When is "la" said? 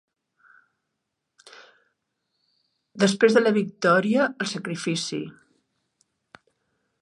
3.45-3.53